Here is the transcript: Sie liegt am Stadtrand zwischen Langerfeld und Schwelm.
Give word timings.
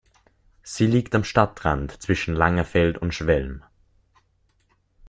Sie 0.63 0.87
liegt 0.87 1.13
am 1.13 1.23
Stadtrand 1.23 1.91
zwischen 2.01 2.33
Langerfeld 2.33 2.97
und 2.97 3.13
Schwelm. 3.13 3.63